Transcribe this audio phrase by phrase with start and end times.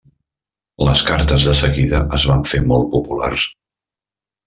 [0.87, 3.51] Les cartes de seguida es van fer molt populars.